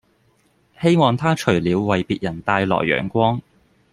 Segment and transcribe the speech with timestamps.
[0.81, 3.39] 希望他除了為別人帶來陽光